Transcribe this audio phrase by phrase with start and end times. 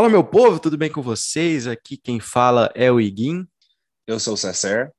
[0.00, 1.66] Fala, meu povo, tudo bem com vocês?
[1.66, 3.46] Aqui quem fala é o Iguin.
[4.06, 4.90] Eu sou o Cesser.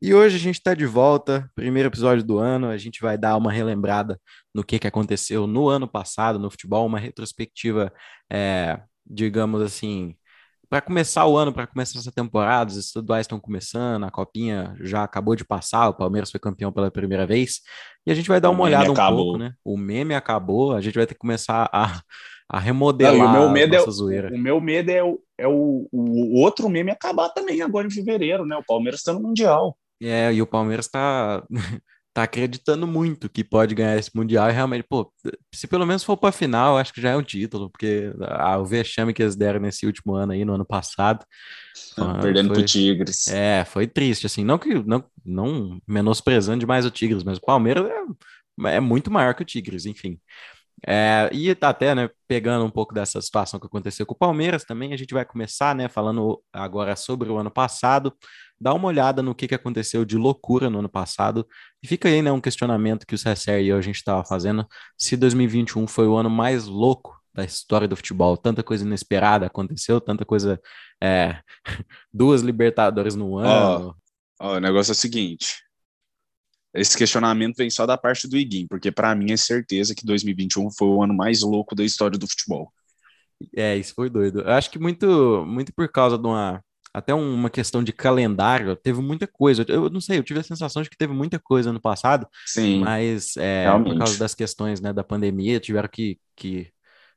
[0.00, 2.68] E hoje a gente está de volta, primeiro episódio do ano.
[2.68, 4.16] A gente vai dar uma relembrada
[4.54, 7.92] no que, que aconteceu no ano passado no futebol, uma retrospectiva,
[8.32, 10.14] é, digamos assim,
[10.70, 12.70] para começar o ano, para começar essa temporada.
[12.70, 16.92] Os estaduais estão começando, a Copinha já acabou de passar, o Palmeiras foi campeão pela
[16.92, 17.60] primeira vez.
[18.06, 19.24] E a gente vai dar uma olhada um acabou.
[19.24, 19.54] pouco, né?
[19.64, 22.00] O meme acabou, a gente vai ter que começar a
[22.48, 24.34] a remodelar Não, o meu medo é, zoeira.
[24.34, 28.46] O meu medo é, o, é o, o outro meme acabar também agora em fevereiro,
[28.46, 28.56] né?
[28.56, 29.76] O Palmeiras está no Mundial.
[30.02, 31.44] É, e o Palmeiras está
[32.14, 35.12] tá acreditando muito que pode ganhar esse Mundial e realmente, pô,
[35.54, 38.10] se pelo menos for para a final, acho que já é um título, porque
[38.58, 41.24] o vexame que eles deram nesse último ano aí, no ano passado.
[42.22, 43.28] Perdendo para o Tigres.
[43.28, 47.86] É, foi triste, assim, não que não, não menosprezando demais o Tigres, mas o Palmeiras
[47.86, 50.18] é, é muito maior que o Tigres, enfim.
[50.86, 54.64] É, e tá até, né, pegando um pouco dessa situação que aconteceu com o Palmeiras
[54.64, 58.12] também, a gente vai começar, né, falando agora sobre o ano passado,
[58.60, 61.46] dá uma olhada no que, que aconteceu de loucura no ano passado,
[61.82, 64.66] e fica aí, né, um questionamento que o CSR e eu a gente estava fazendo,
[64.96, 70.00] se 2021 foi o ano mais louco da história do futebol, tanta coisa inesperada aconteceu,
[70.00, 70.60] tanta coisa,
[71.02, 71.40] é,
[72.12, 73.94] duas Libertadores no ano.
[74.40, 75.54] Ó, oh, oh, o negócio é o seguinte,
[76.74, 80.70] esse questionamento vem só da parte do Iguim, porque para mim é certeza que 2021
[80.70, 82.72] foi o ano mais louco da história do futebol.
[83.56, 84.40] É, isso foi doido.
[84.40, 89.00] Eu acho que muito, muito por causa de uma até uma questão de calendário, teve
[89.00, 89.64] muita coisa.
[89.68, 92.80] Eu não sei, eu tive a sensação de que teve muita coisa no passado, Sim,
[92.80, 96.72] mas é, por causa das questões né, da pandemia, tiveram que, que,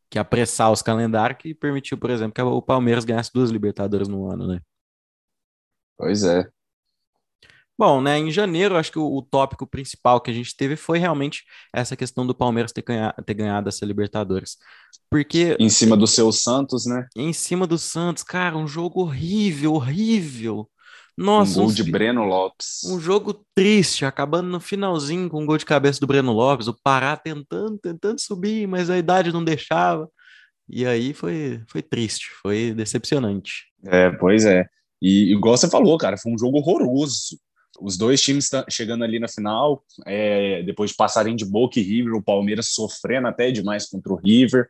[0.10, 4.30] que apressar os calendários, que permitiu, por exemplo, que o Palmeiras ganhasse duas Libertadores no
[4.30, 4.59] ano, né?
[5.98, 6.48] Pois é.
[7.81, 11.00] Bom, né, em janeiro, acho que o, o, tópico principal que a gente teve foi
[11.00, 11.44] realmente
[11.74, 14.58] essa questão do Palmeiras ter, ganha, ter ganhado essa Libertadores.
[15.09, 15.58] Porque.
[15.59, 17.08] Em cima do seu Santos, né?
[17.16, 20.69] Em cima do Santos, cara, um jogo horrível, horrível.
[21.18, 22.84] Nossa, um gol um, de Breno Lopes.
[22.86, 26.78] Um jogo triste, acabando no finalzinho com um gol de cabeça do Breno Lopes, o
[26.84, 30.08] Pará tentando, tentando subir, mas a idade não deixava.
[30.69, 33.72] E aí foi, foi triste, foi decepcionante.
[33.88, 34.68] É, pois é.
[35.02, 37.40] E igual você falou, cara, foi um jogo horroroso
[37.80, 42.14] os dois times chegando ali na final, é, depois de passarem de Boca e River,
[42.14, 44.68] o Palmeiras sofrendo até demais contra o River,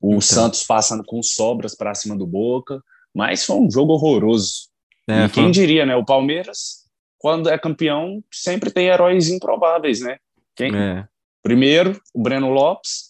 [0.00, 0.20] o então.
[0.20, 2.82] Santos passando com sobras para cima do Boca,
[3.14, 4.68] mas foi um jogo horroroso.
[5.08, 5.52] É, e quem foi...
[5.52, 5.96] diria, né?
[5.96, 6.84] O Palmeiras,
[7.16, 10.18] quando é campeão, sempre tem heróis improváveis, né?
[10.54, 10.74] Quem?
[10.74, 11.06] É.
[11.42, 13.08] Primeiro, o Breno Lopes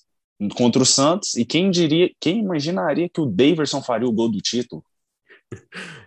[0.54, 4.40] contra o Santos, e quem diria, quem imaginaria que o Daverson faria o gol do
[4.40, 4.84] título?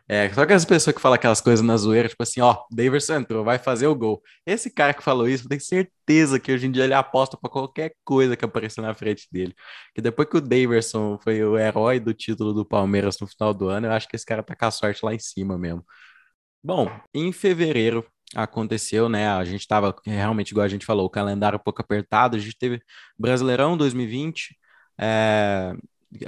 [0.07, 3.16] É, só que as pessoas que falam aquelas coisas na zoeira, tipo assim, ó, Daverson
[3.16, 4.22] entrou, vai fazer o gol.
[4.46, 7.50] Esse cara que falou isso, eu tenho certeza que hoje em dia ele aposta para
[7.50, 9.56] qualquer coisa que aparecer na frente dele.
[9.96, 13.69] Que depois que o Daverson foi o herói do título do Palmeiras no final do
[13.69, 15.85] ano, eu acho que esse cara tá com a sorte lá em cima mesmo.
[16.63, 19.29] Bom, em fevereiro aconteceu, né?
[19.29, 22.58] A gente tava realmente, igual a gente falou, o calendário um pouco apertado, a gente
[22.58, 22.81] teve
[23.18, 24.58] Brasileirão 2020,
[25.00, 25.73] é,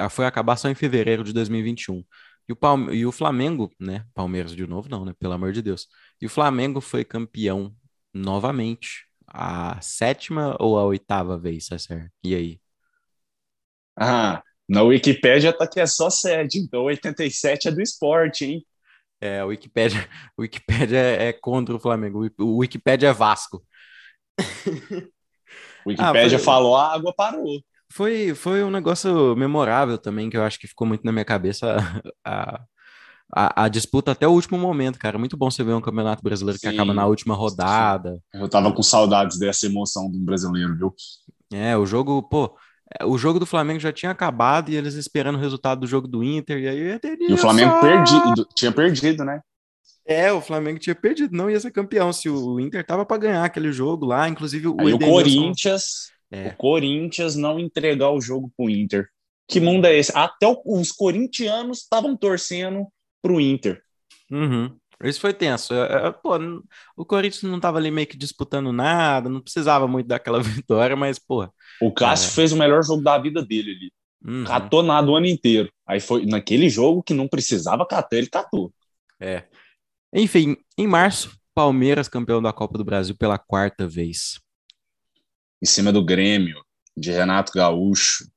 [0.10, 2.04] foi acabar só em fevereiro de 2021.
[2.48, 4.06] E o, Palme e o Flamengo, né?
[4.14, 5.14] Palmeiras de novo, não, né?
[5.18, 5.88] Pelo amor de Deus.
[6.22, 7.74] E o Flamengo foi campeão
[8.14, 9.08] novamente.
[9.28, 12.12] A sétima ou a oitava vez, César?
[12.24, 12.62] E aí?
[13.98, 18.66] Ah, na Wikipédia tá que é só sete, então 87 é do esporte, hein?
[19.22, 22.30] É, o Wikipédia, o Wikipédia é, contra o Flamengo.
[22.40, 23.64] O Wikipédia é Vasco.
[25.88, 26.40] Wikipédia ah, foi...
[26.40, 27.64] falou, a água parou.
[27.92, 31.78] Foi, foi um negócio memorável também, que eu acho que ficou muito na minha cabeça
[32.26, 32.62] a,
[33.36, 35.18] a, a, disputa até o último momento, cara.
[35.18, 38.14] Muito bom você ver um campeonato brasileiro sim, que acaba na última rodada.
[38.32, 38.42] Sim.
[38.42, 40.94] Eu tava com saudades dessa emoção do brasileiro, viu?
[41.52, 42.56] É, o jogo, pô,
[43.00, 46.08] é, o jogo do Flamengo já tinha acabado e eles esperando o resultado do jogo
[46.08, 47.72] do Inter, e aí teria E o Flamengo
[48.06, 48.46] só...
[48.56, 49.42] tinha perdido, né?
[50.06, 53.46] É, o Flamengo tinha perdido, não ia ser campeão se o Inter tava para ganhar
[53.46, 56.48] aquele jogo lá, inclusive o, aí o Corinthians é.
[56.48, 59.08] O Corinthians não entregar o jogo pro Inter.
[59.48, 60.12] Que mundo é esse?
[60.18, 62.88] Até os corintianos estavam torcendo
[63.22, 63.84] pro Inter.
[64.32, 64.76] Uhum.
[65.04, 65.76] Isso foi tenso.
[65.76, 66.32] É, é, pô,
[66.98, 71.20] o Corinthians não estava ali meio que disputando nada, não precisava muito daquela vitória, mas,
[71.20, 71.48] pô.
[71.80, 72.32] O Cássio é.
[72.32, 73.94] fez o melhor jogo da vida dele ali.
[74.26, 74.44] Uhum.
[74.44, 75.70] Catou nada o ano inteiro.
[75.86, 78.74] Aí foi naquele jogo que não precisava catar, ele catou.
[79.20, 79.44] É.
[80.12, 84.42] Enfim, em março, Palmeiras campeão da Copa do Brasil pela quarta vez
[85.64, 86.62] em cima do Grêmio,
[86.96, 88.30] de Renato Gaúcho.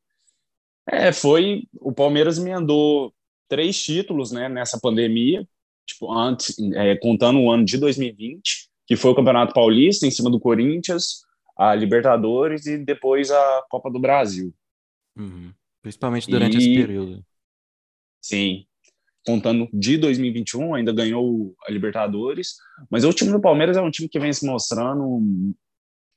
[0.88, 1.64] É, foi.
[1.80, 3.12] O Palmeiras emendou
[3.48, 5.44] três títulos né, nessa pandemia,
[5.84, 10.30] tipo, antes, é, contando o ano de 2020, que foi o Campeonato Paulista em cima
[10.30, 11.24] do Corinthians,
[11.58, 14.54] a Libertadores e depois a Copa do Brasil.
[15.18, 15.52] Uhum.
[15.82, 17.24] Principalmente durante e, esse período.
[18.22, 18.66] Sim.
[19.26, 22.54] Contando de 2021, ainda ganhou a Libertadores,
[22.88, 25.20] mas o time do Palmeiras é um time que vem se mostrando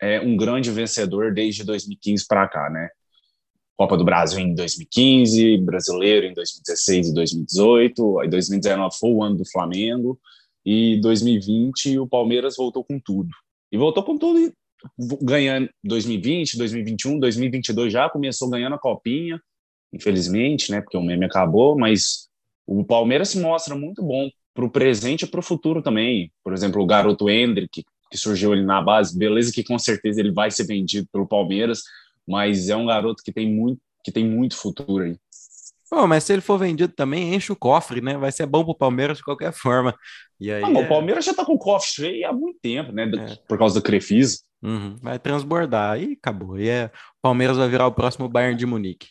[0.02, 2.90] é, um grande vencedor desde 2015 para cá, né?
[3.78, 9.38] Copa do Brasil em 2015, Brasileiro em 2016 e 2018, aí 2019 foi o ano
[9.38, 10.20] do Flamengo,
[10.66, 13.30] e 2020 o Palmeiras voltou com tudo.
[13.72, 14.52] E voltou com tudo
[15.22, 19.42] ganhando 2020, 2021, 2022 já começou ganhando a copinha,
[19.94, 22.30] infelizmente, né, porque o meme acabou, mas
[22.66, 26.32] o Palmeiras se mostra muito bom para o presente e para o futuro também.
[26.44, 30.32] Por exemplo, o garoto Hendrick, que surgiu ali na base, beleza que com certeza ele
[30.32, 31.84] vai ser vendido pelo Palmeiras,
[32.28, 35.18] mas é um garoto que tem muito, que tem muito futuro aí.
[35.90, 38.16] Pô, mas se ele for vendido também, enche o cofre, né?
[38.16, 39.96] Vai ser bom pro Palmeiras de qualquer forma.
[40.40, 40.86] E aí, ah, é...
[40.86, 43.10] O Palmeiras já tá com o cofre cheio há muito tempo, né?
[43.18, 43.36] É.
[43.48, 44.38] Por causa da Crefisa.
[44.62, 44.98] Uhum.
[45.02, 46.60] Vai transbordar e acabou.
[46.60, 46.86] E é...
[46.86, 49.08] o Palmeiras vai virar o próximo Bayern de Munique.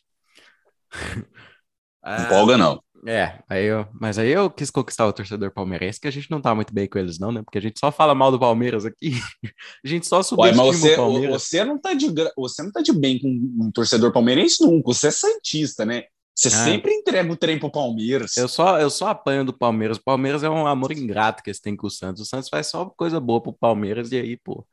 [2.00, 2.80] ah, Empolga, não.
[3.06, 6.40] É, aí eu, mas aí eu quis conquistar o torcedor palmeirense, que a gente não
[6.40, 7.42] tá muito bem com eles, não, né?
[7.42, 9.12] Porque a gente só fala mal do Palmeiras aqui.
[9.84, 11.42] a gente só subestima Ué, você, o Palmeiras.
[11.42, 12.06] Você não, tá de,
[12.36, 14.92] você não tá de bem com um torcedor palmeirense nunca.
[14.92, 16.04] Você é santista, né?
[16.34, 16.50] Você ah.
[16.50, 18.36] sempre entrega o trem pro Palmeiras.
[18.36, 19.98] Eu só, eu só apanho do Palmeiras.
[19.98, 22.22] O Palmeiras é um amor ingrato que eles têm com o Santos.
[22.22, 24.64] O Santos faz só coisa boa pro Palmeiras e aí, pô,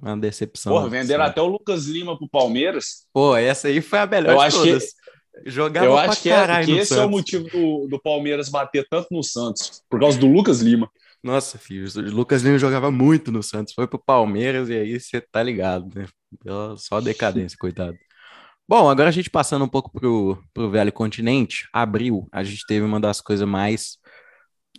[0.00, 0.72] uma decepção.
[0.72, 3.06] Porra, venderam até o Lucas Lima pro Palmeiras.
[3.12, 4.84] Pô, essa aí foi a melhor eu de acho todas.
[4.92, 4.99] Que
[5.46, 7.02] Jogava Eu acho que, é, que esse Santos.
[7.02, 10.90] é o motivo do, do Palmeiras bater tanto no Santos, por causa do Lucas Lima.
[11.22, 15.20] Nossa, filho, o Lucas Lima jogava muito no Santos, foi pro Palmeiras e aí você
[15.20, 16.06] tá ligado, né?
[16.76, 17.96] Só decadência, coitado.
[18.68, 22.84] Bom, agora a gente passando um pouco pro, pro velho continente, abril, a gente teve
[22.84, 23.98] uma das coisas mais,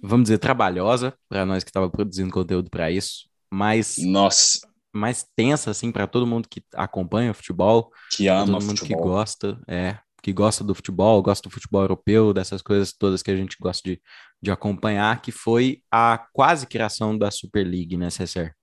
[0.02, 4.62] vamos dizer, trabalhosa para nós que estava produzindo conteúdo para isso, mais Nossa,
[4.94, 9.02] mais tensa assim para todo mundo que acompanha o futebol, que ama todo mundo futebol.
[9.02, 13.32] que gosta, é, que gosta do futebol, gosta do futebol europeu, dessas coisas todas que
[13.32, 14.02] a gente gosta de,
[14.42, 18.56] de acompanhar, que foi a quase criação da Super League, né, César?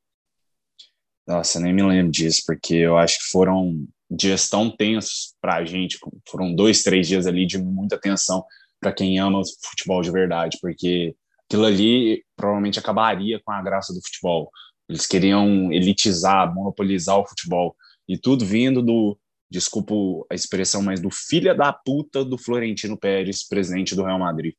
[1.27, 5.65] Nossa, nem me lembro disso, porque eu acho que foram dias tão tensos para a
[5.65, 8.45] gente, foram dois, três dias ali de muita tensão
[8.81, 11.15] para quem ama o futebol de verdade, porque
[11.47, 14.51] aquilo ali provavelmente acabaria com a graça do futebol.
[14.89, 17.77] Eles queriam elitizar, monopolizar o futebol,
[18.09, 19.19] e tudo vindo do,
[19.51, 19.95] desculpa
[20.31, 24.55] a expressão, mas do filha da puta do Florentino Pérez, presidente do Real Madrid.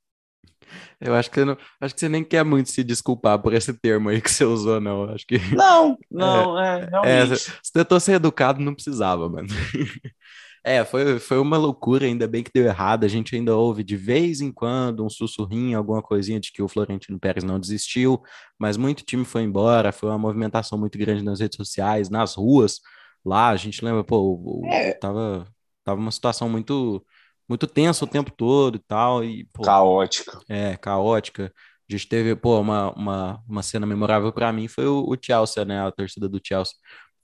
[1.01, 4.09] Eu acho que, não, acho que você nem quer muito se desculpar por esse termo
[4.09, 5.05] aí que você usou, não.
[5.05, 5.37] Acho que.
[5.55, 7.33] Não, não, é, é realmente.
[7.33, 9.47] É, se tentou ser educado, não precisava, mano.
[10.61, 13.05] É, foi, foi uma loucura, ainda bem que deu errado.
[13.05, 16.67] A gente ainda ouve de vez em quando um sussurrinho, alguma coisinha de que o
[16.67, 18.21] Florentino Pérez não desistiu,
[18.59, 19.93] mas muito time foi embora.
[19.93, 22.81] Foi uma movimentação muito grande nas redes sociais, nas ruas
[23.25, 24.93] lá, a gente lembra, pô, é.
[24.93, 25.47] tava,
[25.83, 27.05] tava uma situação muito
[27.49, 29.23] muito tensa o tempo todo e tal.
[29.23, 30.39] E, pô, caótica.
[30.47, 31.51] É, caótica.
[31.89, 35.65] A gente teve, pô, uma, uma, uma cena memorável para mim foi o, o, Chelsea,
[35.65, 35.81] né?
[35.81, 36.75] A torcida do Chelsea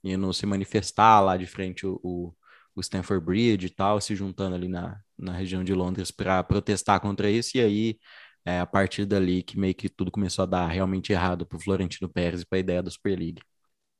[0.02, 2.34] indo se manifestar lá de frente o, o,
[2.74, 7.00] o Stanford Bridge e tal, se juntando ali na, na região de Londres para protestar
[7.00, 7.56] contra isso.
[7.56, 7.98] E aí,
[8.44, 12.08] é, a partir dali que meio que tudo começou a dar realmente errado pro Florentino
[12.08, 13.42] Pérez e para a ideia da Super League.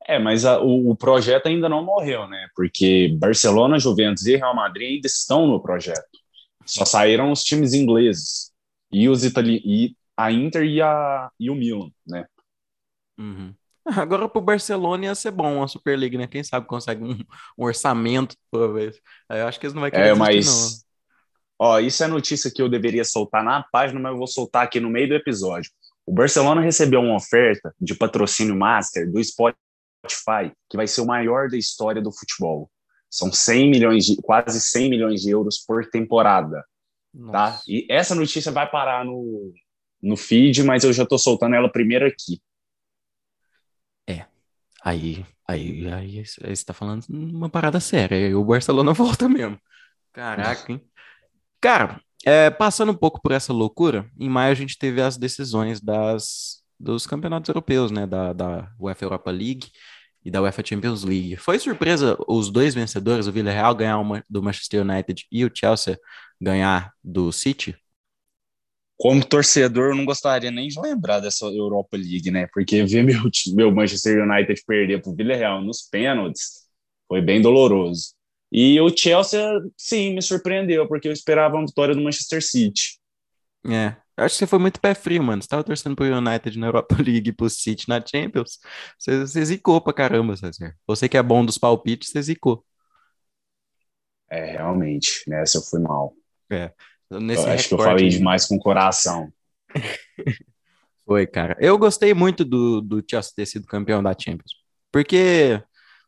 [0.08, 2.48] É, mas a, o, o, projeto ainda não morreu, né?
[2.54, 6.04] Porque Barcelona, Juventus e Real Madrid ainda estão no projeto.
[6.64, 8.52] Só saíram os times ingleses
[8.90, 12.24] e os itali e a Inter e, a, e o Milan, né?
[13.18, 13.52] Uhum.
[13.84, 16.26] Agora pro Barcelona ia ser bom a Super League, né?
[16.26, 17.18] Quem sabe consegue um,
[17.58, 18.36] um orçamento
[18.74, 19.00] vez.
[19.28, 20.46] Eu acho que eles não vão querer é, mas...
[20.46, 20.86] não.
[21.58, 24.78] Ó, isso é notícia que eu deveria soltar na página, mas eu vou soltar aqui
[24.78, 25.70] no meio do episódio.
[26.04, 29.65] O Barcelona recebeu uma oferta de patrocínio master do Spotify
[30.06, 32.70] Spotify, que vai ser o maior da história do futebol.
[33.10, 36.64] São 100 milhões de, quase 100 milhões de euros por temporada.
[37.32, 37.60] Tá?
[37.66, 39.52] E essa notícia vai parar no,
[40.02, 42.40] no feed, mas eu já estou soltando ela primeiro aqui.
[44.06, 44.26] É.
[44.82, 48.16] Aí, aí, aí, você está falando uma parada séria.
[48.16, 49.58] Aí o Barcelona volta mesmo.
[50.12, 50.80] Caraca, hein?
[51.58, 55.80] Cara, é, passando um pouco por essa loucura, em maio a gente teve as decisões
[55.80, 58.06] das, dos campeonatos europeus, né?
[58.06, 59.70] Da, da UEFA Europa League
[60.26, 61.36] e da UEFA Champions League.
[61.36, 65.96] Foi surpresa os dois vencedores, o Villarreal ganhar uma do Manchester United e o Chelsea
[66.40, 67.76] ganhar do City?
[68.98, 72.48] Como torcedor, eu não gostaria nem de lembrar dessa Europa League, né?
[72.52, 73.20] Porque ver meu,
[73.54, 76.66] meu Manchester United perder para o Villarreal nos pênaltis
[77.06, 78.12] foi bem doloroso.
[78.50, 79.40] E o Chelsea,
[79.76, 82.98] sim, me surpreendeu, porque eu esperava uma vitória do Manchester City.
[83.64, 85.42] É, eu acho que você foi muito pé frio, mano.
[85.42, 88.58] Você tava torcendo pro United na Europa League pro City na Champions.
[88.98, 90.74] Você, você zicou pra caramba, César.
[90.86, 92.64] Você que é bom dos palpites, você zicou.
[94.30, 95.22] É, realmente.
[95.28, 96.14] Nessa eu fui mal.
[96.50, 96.72] É.
[97.10, 99.32] Nesse eu acho que eu falei demais com o coração.
[101.04, 101.56] Foi, cara.
[101.60, 104.52] Eu gostei muito do, do Chelsea ter sido campeão da Champions.
[104.90, 105.62] Porque,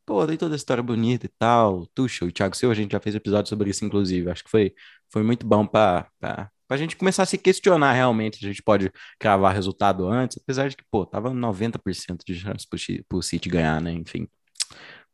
[0.04, 1.86] pô, tem toda a história bonita e tal.
[1.94, 4.28] Tuchel e Thiago Silva, a gente já fez episódio sobre isso, inclusive.
[4.28, 4.74] Acho que foi,
[5.08, 6.10] foi muito bom para
[6.68, 8.44] a gente começar a se questionar realmente.
[8.44, 12.66] A gente pode cravar resultado antes, apesar de que, pô, tava 90% de chance
[13.08, 13.92] pro City ganhar, né?
[13.92, 14.28] Enfim.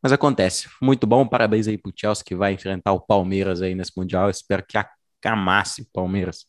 [0.02, 0.68] Mas acontece.
[0.82, 1.26] Muito bom.
[1.26, 4.28] Parabéns aí pro Chelsea que vai enfrentar o Palmeiras aí nesse Mundial.
[4.28, 6.46] espero que acamasse o Palmeiras.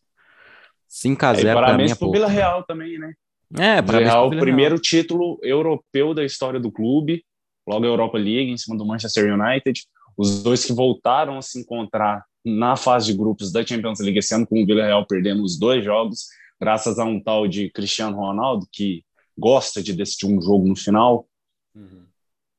[0.89, 3.13] 5x0 é, para mim é pro Vila Real também, né?
[3.57, 7.23] É, para Real, o primeiro título europeu da história do clube,
[7.67, 9.83] logo a Europa League em cima do Manchester United.
[10.17, 14.33] Os dois que voltaram a se encontrar na fase de grupos da Champions League esse
[14.35, 16.27] ano, com o Vila Real perdendo os dois jogos,
[16.59, 19.03] graças a um tal de Cristiano Ronaldo, que
[19.37, 21.27] gosta de decidir um jogo no final.
[21.73, 22.05] Uhum.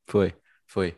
[0.07, 0.35] Foi,
[0.66, 0.95] foi.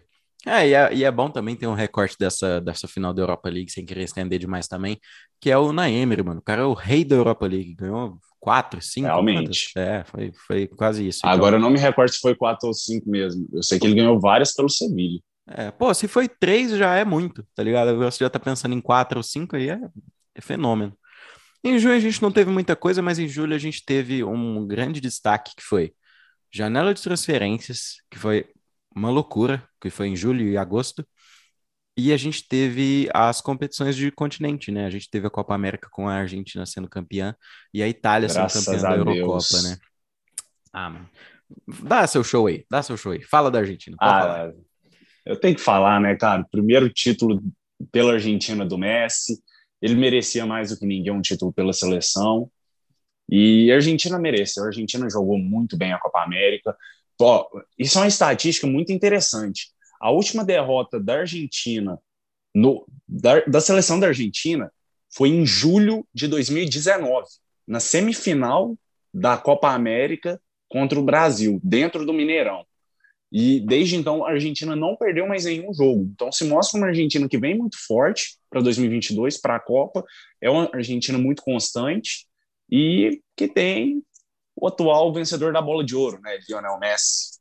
[0.47, 3.49] É e, é, e é bom também ter um recorte dessa, dessa final da Europa
[3.49, 4.99] League, sem querer estender demais também,
[5.41, 6.41] que é o Naemer, mano.
[6.41, 9.07] O cara é o rei da Europa League, ganhou quatro, cinco.
[9.07, 9.73] Realmente.
[9.77, 11.19] É, foi, foi quase isso.
[11.19, 11.31] Então.
[11.31, 13.47] Agora eu não me recordo se foi quatro ou cinco mesmo.
[13.53, 15.21] Eu sei que ele ganhou várias pelo Sevilha.
[15.51, 17.97] É, pô, se foi três já é muito, tá ligado?
[17.99, 19.81] Você já tá pensando em quatro ou cinco aí, é,
[20.35, 20.97] é fenômeno.
[21.65, 24.67] Em junho a gente não teve muita coisa, mas em julho a gente teve um
[24.67, 25.93] grande destaque que foi
[26.51, 28.47] janela de transferências, que foi
[28.95, 31.07] uma loucura, que foi em julho e agosto.
[31.97, 34.87] E a gente teve as competições de continente, né?
[34.87, 37.35] A gente teve a Copa América com a Argentina sendo campeã
[37.75, 39.77] e a Itália Graças sendo campeã da Eurocopa, né?
[40.73, 41.11] Ah, mano.
[41.83, 43.23] Dá seu show aí, dá seu show aí.
[43.25, 43.97] Fala da Argentina.
[43.99, 44.53] Ah, falar.
[45.29, 46.45] Eu tenho que falar, né, cara?
[46.51, 47.43] Primeiro título
[47.93, 49.41] pela Argentina do Messi.
[49.81, 52.51] Ele merecia mais do que ninguém um título pela seleção.
[53.31, 54.61] E a Argentina merece.
[54.61, 56.77] A Argentina jogou muito bem a Copa América.
[57.79, 59.69] Isso é uma estatística muito interessante
[60.01, 61.99] a última derrota da Argentina,
[62.55, 64.73] no, da, da seleção da Argentina,
[65.15, 67.27] foi em julho de 2019,
[67.67, 68.77] na semifinal
[69.13, 72.65] da Copa América contra o Brasil, dentro do Mineirão.
[73.31, 76.09] E desde então a Argentina não perdeu mais nenhum jogo.
[76.15, 80.05] Então se mostra uma Argentina que vem muito forte para 2022, para a Copa.
[80.41, 82.27] É uma Argentina muito constante
[82.71, 84.03] e que tem
[84.57, 87.39] o atual vencedor da bola de ouro, né, Lionel Messi.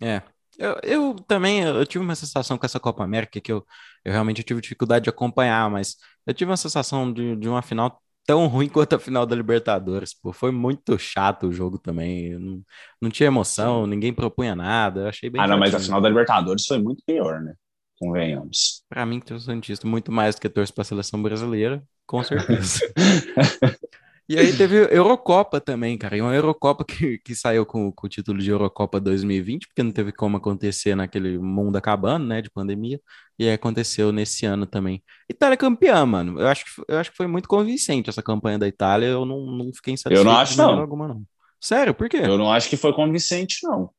[0.00, 0.22] É,
[0.58, 3.66] eu, eu também eu tive uma sensação com essa Copa América que eu,
[4.04, 5.96] eu realmente tive dificuldade de acompanhar, mas
[6.26, 10.14] eu tive uma sensação de, de uma final tão ruim quanto a final da Libertadores.
[10.14, 12.38] Pô, foi muito chato o jogo também.
[12.38, 12.62] Não,
[13.00, 15.02] não tinha emoção, ninguém propunha nada.
[15.02, 15.40] Eu achei bem.
[15.40, 17.54] Ah, não, mas a final da Libertadores foi muito pior, né?
[17.98, 18.82] Convenhamos.
[18.88, 22.80] Para mim, que Santista, muito mais do que torço para a seleção brasileira, com certeza.
[24.32, 26.16] E aí teve Eurocopa também, cara.
[26.16, 29.92] E uma Eurocopa que, que saiu com, com o título de Eurocopa 2020, porque não
[29.92, 32.98] teve como acontecer naquele mundo acabando, né, de pandemia.
[33.38, 35.02] E aí aconteceu nesse ano também.
[35.28, 36.40] Itália campeã, mano.
[36.40, 39.06] Eu acho, que, eu acho que foi muito convincente essa campanha da Itália.
[39.06, 40.20] Eu não, não fiquei insatisfeito.
[40.20, 40.80] Eu não acho, não.
[40.80, 41.22] Alguma, não.
[41.60, 42.22] Sério, por quê?
[42.24, 43.90] Eu não acho que foi convincente, não.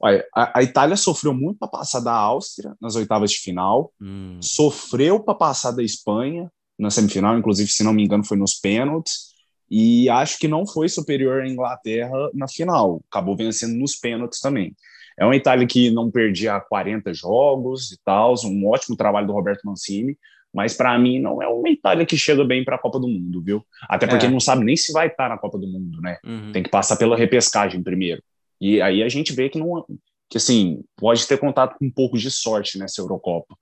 [0.00, 4.38] Olha, a, a Itália sofreu muito para passar da Áustria nas oitavas de final, hum.
[4.40, 9.29] sofreu para passar da Espanha na semifinal, inclusive, se não me engano, foi nos pênaltis
[9.70, 14.74] e acho que não foi superior à Inglaterra na final, acabou vencendo nos pênaltis também.
[15.16, 19.64] É uma Itália que não perdia 40 jogos e tal, um ótimo trabalho do Roberto
[19.64, 20.18] Mancini,
[20.52, 23.40] mas para mim não é uma Itália que chega bem para a Copa do Mundo,
[23.40, 23.64] viu?
[23.88, 24.30] Até porque é.
[24.30, 26.18] não sabe nem se vai estar na Copa do Mundo, né?
[26.24, 26.50] Uhum.
[26.52, 28.22] Tem que passar pela repescagem primeiro.
[28.60, 29.84] E aí a gente vê que não
[30.28, 33.56] que assim, pode ter contato com um pouco de sorte nessa Eurocopa,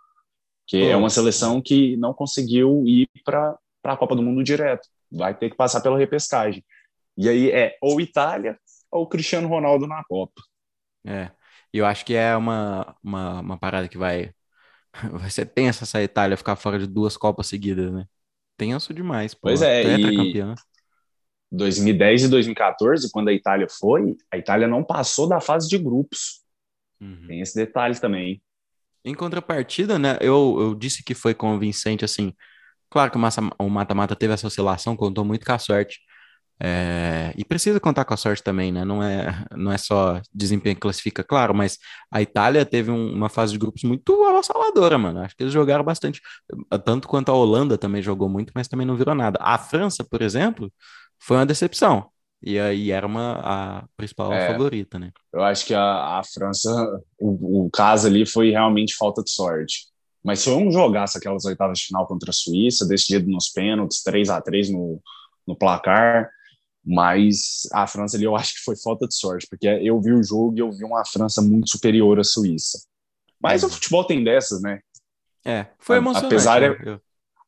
[0.67, 5.37] que é uma seleção que não conseguiu ir para a Copa do Mundo direto vai
[5.37, 6.65] ter que passar pela repescagem.
[7.17, 8.59] E aí é ou Itália
[8.91, 10.41] ou Cristiano Ronaldo na Copa.
[11.05, 11.31] É,
[11.73, 14.33] eu acho que é uma, uma, uma parada que vai,
[15.13, 18.07] vai ser tensa essa Itália ficar fora de duas Copas seguidas, né?
[18.57, 19.35] Tenso demais.
[19.35, 19.43] Pô.
[19.43, 20.45] Pois é, e
[21.51, 26.43] 2010 e 2014, quando a Itália foi, a Itália não passou da fase de grupos.
[27.01, 27.27] Uhum.
[27.27, 28.43] Tem esse detalhe também.
[29.05, 32.35] Em contrapartida, né, eu, eu disse que foi convincente, assim,
[32.91, 33.19] Claro que
[33.59, 36.01] o mata-mata teve essa oscilação, contou muito com a sorte.
[36.61, 38.85] É, e precisa contar com a sorte também, né?
[38.85, 41.79] Não é, não é só desempenho que classifica, claro, mas
[42.11, 45.21] a Itália teve um, uma fase de grupos muito avassaladora, mano.
[45.21, 46.21] Acho que eles jogaram bastante.
[46.85, 49.39] Tanto quanto a Holanda também jogou muito, mas também não virou nada.
[49.41, 50.73] A França, por exemplo,
[51.21, 52.11] foi uma decepção.
[52.43, 55.13] E aí era uma a principal é, favorita, né?
[55.33, 56.71] Eu acho que a, a França,
[57.19, 59.87] o, o caso ali foi realmente falta de sorte.
[60.29, 64.03] Mas se eu não jogasse aquelas oitavas de final contra a Suíça, decidido nos pênaltis,
[64.03, 65.01] 3 a 3 no,
[65.47, 66.29] no placar,
[66.85, 70.23] mas a França ali eu acho que foi falta de sorte, porque eu vi o
[70.23, 72.79] jogo e eu vi uma França muito superior à Suíça.
[73.41, 74.81] Mas o futebol tem dessas, né?
[75.47, 76.27] É, foi emocionante.
[76.27, 77.01] Apesar, né?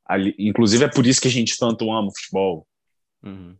[0.06, 2.66] ali, inclusive é por isso que a gente tanto ama o futebol.
[3.22, 3.58] Uhum.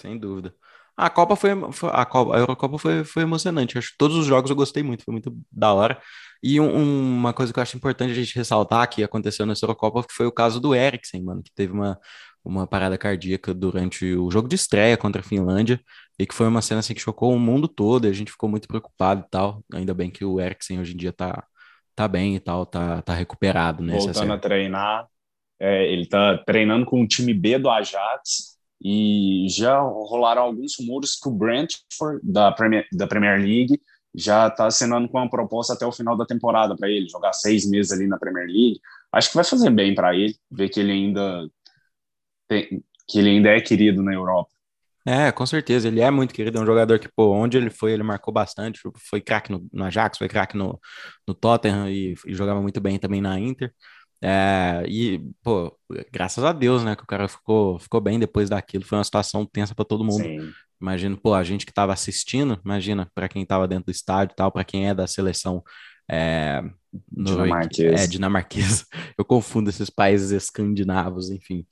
[0.00, 0.54] Sem dúvida.
[0.96, 1.50] A Copa foi,
[1.92, 3.76] a, Copa, a Eurocopa foi, foi emocionante.
[3.76, 6.00] Acho que todos os jogos eu gostei muito, foi muito da hora.
[6.42, 10.04] E um, uma coisa que eu acho importante a gente ressaltar que aconteceu nessa Eurocopa
[10.10, 11.98] foi o caso do Eriksen, mano, que teve uma,
[12.44, 15.80] uma parada cardíaca durante o jogo de estreia contra a Finlândia
[16.18, 18.48] e que foi uma cena assim que chocou o mundo todo e a gente ficou
[18.48, 19.64] muito preocupado e tal.
[19.72, 21.44] Ainda bem que o Eriksen hoje em dia tá,
[21.96, 23.98] tá bem e tal, tá, tá recuperado, né?
[23.98, 25.08] Voltando a treinar,
[25.58, 28.53] é, ele tá treinando com o time B do Ajax
[28.84, 33.80] e já rolaram alguns rumores que o Brentford, da Premier, da Premier League,
[34.14, 37.68] já está assinando com uma proposta até o final da temporada para ele, jogar seis
[37.68, 38.78] meses ali na Premier League.
[39.10, 41.48] Acho que vai fazer bem para ele, ver que ele ainda
[42.46, 44.50] tem, que ele ainda é querido na Europa.
[45.06, 47.92] É, com certeza, ele é muito querido, é um jogador que, pô, onde ele foi,
[47.92, 50.80] ele marcou bastante, foi craque no, no Ajax, foi craque no,
[51.28, 53.70] no Tottenham e, e jogava muito bem também na Inter.
[54.26, 55.76] É, e, pô,
[56.10, 58.82] graças a Deus, né, que o cara ficou, ficou bem depois daquilo.
[58.82, 60.22] Foi uma situação tensa para todo mundo.
[60.22, 60.50] Sim.
[60.80, 64.36] Imagina, pô, a gente que estava assistindo, imagina, para quem estava dentro do estádio e
[64.36, 65.62] tal, para quem é da seleção
[66.10, 66.62] é,
[67.12, 68.02] dinamarquesa.
[68.02, 68.86] É, dinamarquesa.
[69.18, 71.66] Eu confundo esses países escandinavos, enfim.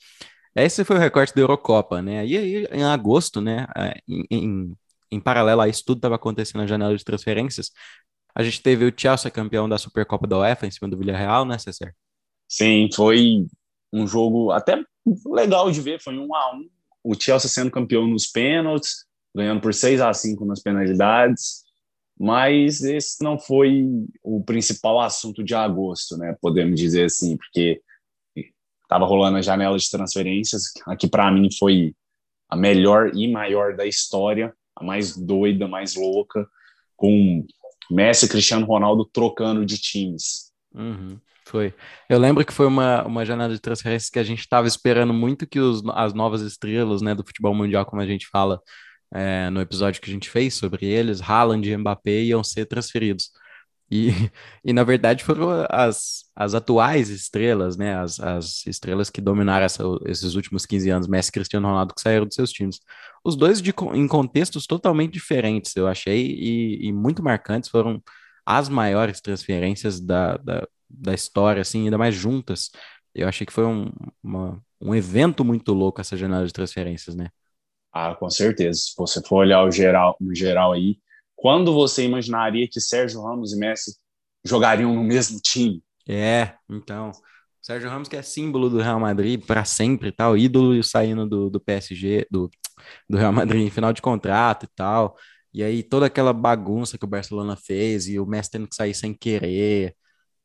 [0.54, 2.26] Esse foi o recorte da Eurocopa, né?
[2.26, 4.76] E aí, em agosto, né, é, em, em,
[5.10, 7.70] em paralelo a isso tudo estava acontecendo na janela de transferências,
[8.34, 11.56] a gente teve o Chelsea campeão da Supercopa da UEFA em cima do Villarreal, né,
[11.56, 11.94] César?
[12.52, 13.46] Sim, foi
[13.90, 14.78] um jogo até
[15.24, 16.68] legal de ver, foi um a um.
[17.02, 21.62] O Chelsea sendo campeão nos pênaltis, ganhando por 6 a 5 nas penalidades,
[22.20, 23.86] mas esse não foi
[24.22, 26.36] o principal assunto de agosto, né?
[26.42, 27.80] Podemos dizer assim, porque
[28.82, 31.94] estava rolando a janela de transferências, aqui para mim foi
[32.50, 36.46] a melhor e maior da história, a mais doida, mais louca,
[36.96, 37.46] com
[37.90, 40.52] Messi e Cristiano Ronaldo trocando de times.
[40.74, 41.18] Uhum.
[41.46, 41.74] Foi.
[42.08, 45.46] Eu lembro que foi uma, uma janela de transferências que a gente estava esperando muito
[45.46, 48.60] que os, as novas estrelas né, do futebol mundial, como a gente fala
[49.12, 53.30] é, no episódio que a gente fez sobre eles, Haaland e Mbappé, iam ser transferidos.
[53.90, 54.08] E,
[54.64, 57.94] e na verdade foram as, as atuais estrelas, né?
[57.96, 62.00] As, as estrelas que dominaram essa, esses últimos 15 anos, Messi e Cristiano Ronaldo, que
[62.00, 62.80] saíram dos seus times.
[63.24, 68.02] Os dois de, em contextos totalmente diferentes, eu achei, e, e muito marcantes, foram
[68.44, 72.70] as maiores transferências da, da, da história, assim, ainda mais juntas.
[73.14, 73.90] Eu achei que foi um,
[74.22, 77.28] uma, um evento muito louco essa janela de transferências, né?
[77.92, 78.80] Ah, com certeza.
[78.80, 80.98] Se você for olhar o geral, no geral aí,
[81.36, 83.96] quando você imaginaria que Sérgio Ramos e Messi
[84.44, 85.82] jogariam no mesmo time?
[86.08, 87.12] É, então.
[87.60, 91.48] Sérgio Ramos que é símbolo do Real Madrid para sempre e tal, ídolo saindo do,
[91.48, 92.50] do PSG, do,
[93.08, 95.16] do Real Madrid em final de contrato e tal.
[95.52, 98.94] E aí toda aquela bagunça que o Barcelona fez e o Messi tendo que sair
[98.94, 99.94] sem querer.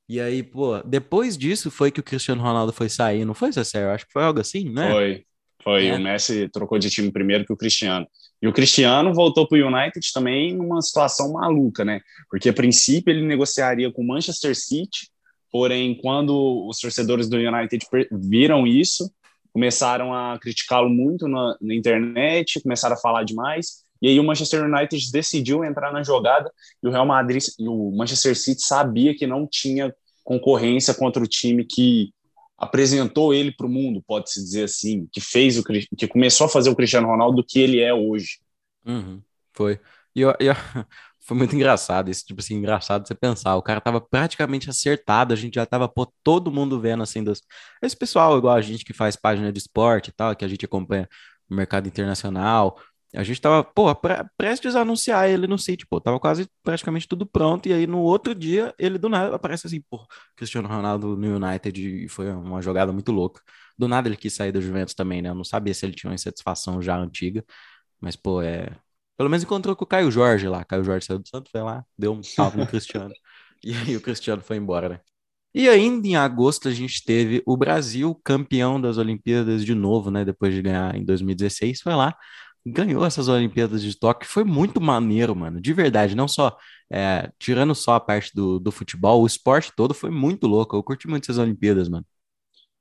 [0.10, 3.94] E aí, pô, depois disso foi que o Cristiano Ronaldo foi sair, não foi, César?
[3.94, 4.90] Acho que foi algo assim, né?
[4.90, 5.26] Foi,
[5.64, 5.88] foi.
[5.88, 5.96] É.
[5.96, 8.08] O Messi trocou de time primeiro que o Cristiano.
[8.42, 12.00] E o Cristiano voltou para o United também numa situação maluca, né?
[12.30, 15.10] Porque a princípio ele negociaria com o Manchester City,
[15.52, 19.12] porém, quando os torcedores do United viram isso,
[19.52, 23.87] começaram a criticá-lo muito na, na internet, começaram a falar demais.
[24.02, 27.92] E aí o Manchester United decidiu entrar na jogada e o Real Madrid e o
[27.92, 32.12] Manchester City sabia que não tinha concorrência contra o time que
[32.58, 36.70] apresentou ele para o mundo, pode-se dizer assim, que fez o que começou a fazer
[36.70, 38.40] o Cristiano Ronaldo do que ele é hoje.
[38.86, 39.22] Uhum,
[39.54, 39.80] foi.
[40.16, 40.54] E eu, eu,
[41.22, 43.56] foi muito engraçado isso, tipo assim, engraçado você pensar.
[43.56, 47.42] O cara tava praticamente acertado, a gente já tava pô, todo mundo vendo assim dos.
[47.82, 50.66] Esse pessoal, igual a gente que faz página de esporte e tal, que a gente
[50.66, 51.08] acompanha
[51.50, 52.80] o mercado internacional,
[53.16, 53.88] a gente tava, pô,
[54.38, 58.00] prestes a anunciar ele no sítio, pô, tava quase praticamente tudo pronto, e aí no
[58.00, 62.62] outro dia ele do nada aparece assim, pô, Cristiano Ronaldo no United, e foi uma
[62.62, 63.42] jogada muito louca.
[63.78, 65.30] Do nada ele quis sair do Juventus também, né?
[65.30, 67.46] Eu não sabia se ele tinha uma insatisfação já antiga,
[68.00, 68.70] mas, pô, é.
[69.18, 70.64] Pelo menos encontrou com o Caio Jorge lá.
[70.64, 73.14] Caio Jorge saiu do Santos, foi lá, deu um salve no Cristiano.
[73.64, 75.00] E aí o Cristiano foi embora, né?
[75.52, 80.24] E ainda em agosto a gente teve o Brasil campeão das Olimpíadas de novo, né?
[80.24, 82.16] Depois de ganhar em 2016, foi lá
[82.72, 86.58] ganhou essas Olimpíadas de Tóquio, foi muito maneiro, mano, de verdade, não só,
[86.92, 90.84] é, tirando só a parte do, do futebol, o esporte todo foi muito louco, eu
[90.84, 92.06] curti muito essas Olimpíadas, mano.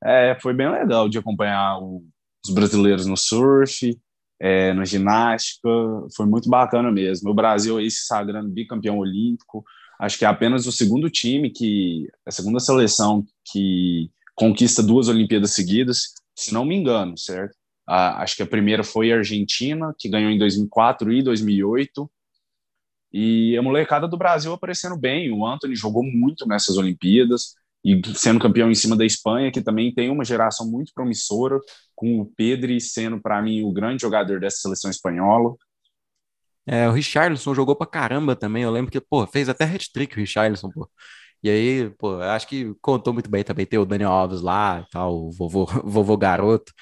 [0.04, 2.04] É, foi bem legal de acompanhar o,
[2.44, 3.98] os brasileiros no surf,
[4.40, 5.68] é, no ginástica,
[6.14, 7.30] foi muito bacana mesmo.
[7.30, 9.64] O Brasil aí se sagrando bicampeão olímpico,
[9.98, 15.52] acho que é apenas o segundo time que, a segunda seleção que conquista duas Olimpíadas
[15.52, 17.56] seguidas, se não me engano, certo?
[17.86, 22.10] Acho que a primeira foi a Argentina, que ganhou em 2004 e 2008.
[23.12, 25.32] E a molecada do Brasil aparecendo bem.
[25.32, 27.54] O Anthony jogou muito nessas Olimpíadas.
[27.84, 31.58] e sendo campeão em cima da Espanha, que também tem uma geração muito promissora,
[31.94, 35.54] com o Pedri sendo, para mim, o grande jogador dessa seleção espanhola.
[36.66, 38.62] É, o Richarlison jogou pra caramba também.
[38.62, 40.90] Eu lembro que, pô, fez até hat-trick o Richarlison, pô.
[41.42, 44.90] E aí, pô, acho que contou muito bem também ter o Daniel Alves lá e
[44.90, 46.72] tal, o vovô, vovô garoto.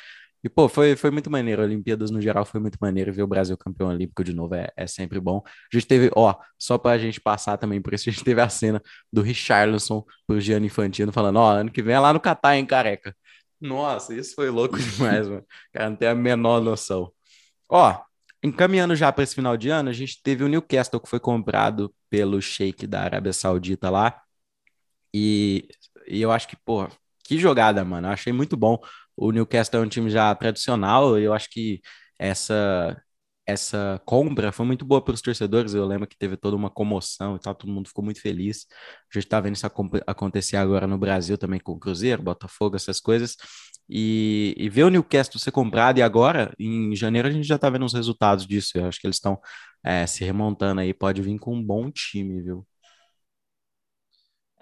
[0.45, 1.63] E, pô, foi, foi muito maneiro.
[1.63, 3.11] Olimpíadas, no geral, foi muito maneiro.
[3.11, 5.43] Ver o Brasil campeão olímpico de novo é, é sempre bom.
[5.47, 8.49] A gente teve, ó, só pra gente passar também por isso, a gente teve a
[8.51, 12.57] cena do Richarlison pro Gianni Infantino falando, ó, ano que vem é lá no Catar,
[12.57, 13.17] hein, careca.
[13.59, 15.47] Nossa, isso foi louco demais, mano.
[15.73, 17.11] Cara, não tem a menor noção.
[17.69, 17.99] Ó,
[18.43, 21.95] encaminhando já para esse final de ano, a gente teve o Newcastle que foi comprado
[22.11, 24.21] pelo Sheik da Arábia Saudita lá.
[25.15, 25.67] E,
[26.07, 26.87] e eu acho que, pô,
[27.25, 28.09] que jogada, mano.
[28.09, 28.79] Eu achei muito bom.
[29.16, 31.81] O Newcastle é um time já tradicional, eu acho que
[32.18, 33.00] essa
[33.46, 35.74] essa compra foi muito boa para os torcedores.
[35.74, 38.66] Eu lembro que teve toda uma comoção e tal, todo mundo ficou muito feliz.
[39.12, 39.66] A gente está vendo isso
[40.07, 43.37] acontecer agora no Brasil também com o Cruzeiro, Botafogo, essas coisas.
[43.88, 47.68] E, e ver o Newcastle ser comprado, e agora, em janeiro, a gente já está
[47.68, 48.72] vendo os resultados disso.
[48.79, 49.38] Eu acho que eles estão
[49.85, 52.66] é, se remontando aí, pode vir com um bom time, viu?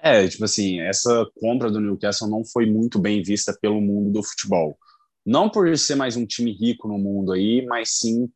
[0.02, 4.22] É, tipo assim, essa compra do Newcastle não foi muito bem vista pelo mundo do
[4.22, 4.76] futebol.
[5.24, 8.28] Não por ser mais um time rico no mundo aí, mas sim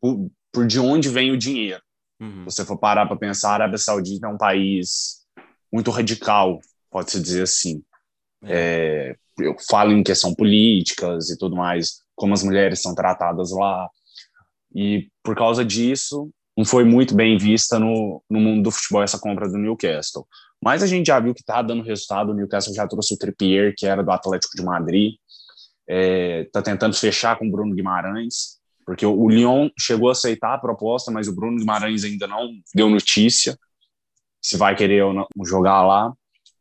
[0.00, 1.80] por, por de onde vem o dinheiro.
[2.20, 2.50] Uhum.
[2.50, 5.24] Se você for parar para pensar, a Arábia Saudita é um país
[5.72, 6.58] muito radical,
[6.90, 7.80] pode-se dizer assim.
[8.42, 9.14] É.
[9.38, 13.88] É, eu falo em questão políticas e tudo mais, como as mulheres são tratadas lá.
[14.74, 19.18] E por causa disso, não foi muito bem vista no, no mundo do futebol essa
[19.18, 20.26] compra do Newcastle.
[20.62, 22.30] Mas a gente já viu que está dando resultado.
[22.30, 25.14] O Newcastle já trouxe o Trippier, que era do Atlético de Madrid.
[25.86, 30.54] Está é, tá tentando fechar com o Bruno Guimarães, porque o Lyon chegou a aceitar
[30.54, 33.56] a proposta, mas o Bruno Guimarães ainda não deu notícia
[34.40, 36.12] se vai querer ou não jogar lá.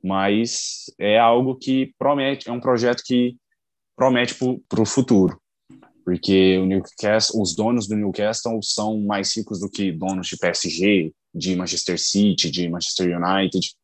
[0.04, 3.36] Mas é algo que promete, é um projeto que
[3.96, 4.36] promete
[4.70, 5.42] para o futuro
[6.08, 11.12] porque o Newcastle, os donos do Newcastle são mais ricos do que donos de PSG,
[11.36, 13.76] de Manchester City, de Manchester United.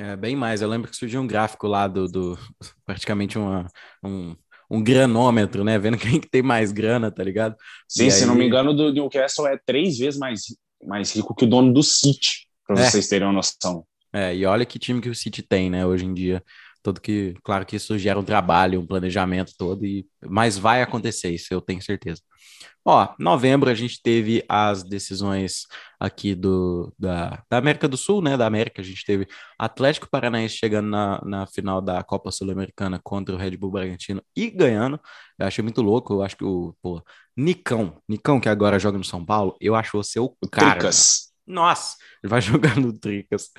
[0.00, 0.62] É, bem mais.
[0.62, 2.38] Eu lembro que surgiu um gráfico lá do, do
[2.86, 3.66] praticamente uma,
[4.02, 4.34] um,
[4.70, 5.78] um granômetro, né?
[5.78, 7.54] Vendo quem que tem mais grana, tá ligado?
[7.86, 8.26] Sim, e se aí...
[8.26, 10.44] não me engano, do Newcastle é três vezes mais,
[10.86, 12.90] mais rico que o dono do City, para é.
[12.90, 13.84] vocês terem uma noção.
[14.10, 16.42] É, e olha que time que o City tem, né, hoje em dia.
[16.82, 21.30] Todo que, claro que isso gera um trabalho, um planejamento todo, e mas vai acontecer,
[21.30, 22.22] isso eu tenho certeza.
[22.84, 25.66] Ó, novembro a gente teve as decisões
[25.98, 28.36] aqui do, da, da América do Sul, né?
[28.36, 33.34] Da América, a gente teve Atlético Paranaense chegando na, na final da Copa Sul-Americana contra
[33.34, 34.98] o Red Bull Bragantino e ganhando.
[35.38, 36.14] Eu achei muito louco.
[36.14, 37.02] Eu acho que o, pô,
[37.36, 40.72] Nicão, Nicão que agora joga no São Paulo, eu acho você o, cara.
[40.72, 41.29] Tricas.
[41.50, 43.50] Nossa, ele vai jogar no Tricas.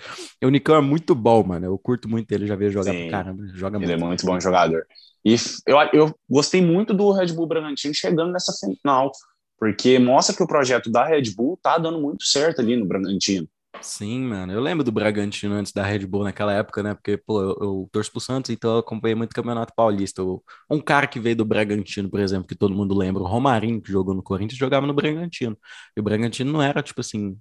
[0.43, 1.65] O Nicão é muito bom, mano.
[1.65, 3.43] Eu curto muito ele, já vi jogar Sim, caramba.
[3.53, 4.03] Joga ele muito.
[4.03, 4.85] é muito bom jogador.
[5.23, 5.35] E
[5.67, 9.11] eu, eu gostei muito do Red Bull Bragantino chegando nessa final,
[9.59, 13.47] porque mostra que o projeto da Red Bull tá dando muito certo ali no Bragantino.
[13.81, 14.51] Sim, mano.
[14.53, 16.93] Eu lembro do Bragantino antes da Red Bull naquela época, né?
[16.93, 20.21] Porque, pô, eu, eu torço pro Santos, então eu acompanhei muito o Campeonato Paulista.
[20.69, 23.91] Um cara que veio do Bragantino, por exemplo, que todo mundo lembra, o Romarinho, que
[23.91, 25.57] jogou no Corinthians, jogava no Bragantino.
[25.97, 27.35] E o Bragantino não era, tipo assim,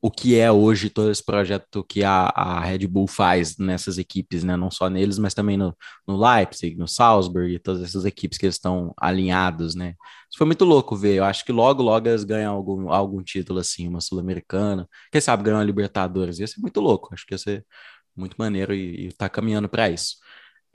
[0.00, 4.44] o que é hoje todo esse projeto que a, a Red Bull faz nessas equipes,
[4.44, 4.56] né?
[4.56, 8.94] Não só neles, mas também no, no Leipzig, no Salzburg, todas essas equipes que estão
[9.00, 9.94] alinhados, né?
[10.28, 11.16] Isso foi muito louco ver.
[11.16, 14.88] Eu acho que logo, logo eles ganham algum, algum título assim, uma Sul-Americana.
[15.10, 16.38] Quem sabe ganhar uma Libertadores.
[16.38, 17.08] Ia ser muito louco.
[17.12, 17.66] Acho que ia ser
[18.14, 20.16] muito maneiro e, e tá caminhando para isso.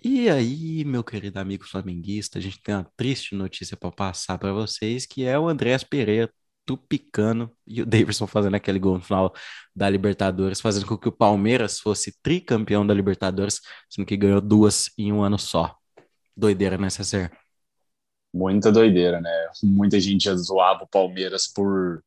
[0.04, 4.52] E aí, meu querido amigo flamenguista, a gente tem uma triste notícia para passar para
[4.52, 6.32] vocês, que é o Andrés Pereira
[6.76, 9.34] tupicano e o Davidson fazendo aquele gol no final
[9.76, 14.90] da Libertadores, fazendo com que o Palmeiras fosse tricampeão da Libertadores, sendo que ganhou duas
[14.98, 15.76] em um ano só.
[16.36, 17.32] Doideira, né, César?
[18.34, 19.48] Muita doideira, né?
[19.64, 22.04] Muita gente já zoava o Palmeiras por.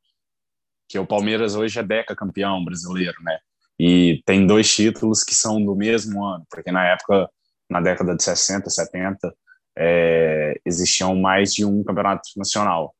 [0.88, 3.38] que o Palmeiras hoje é deca campeão brasileiro, né?
[3.78, 7.28] E tem dois títulos que são do mesmo ano, porque na época,
[7.68, 9.34] na década de 60, 70,
[9.76, 10.54] é...
[10.64, 12.94] existiam mais de um campeonato nacional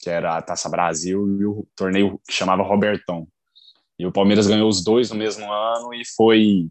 [0.00, 3.28] que era a Taça Brasil, e o torneio que chamava Robertão.
[3.98, 6.68] E o Palmeiras ganhou os dois no mesmo ano e foi.